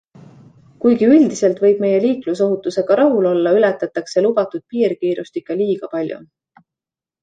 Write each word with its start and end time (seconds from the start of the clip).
Kuigi 0.85 1.09
üldiselt 1.17 1.61
võib 1.65 1.83
meie 1.85 1.99
liiklusohutusega 2.07 2.99
rahul 3.03 3.29
olla, 3.35 3.55
ületatakse 3.61 4.27
lubatud 4.29 4.67
piirkiirust 4.75 5.43
ikka 5.45 5.63
liiga 5.65 5.97
palju. 5.97 6.23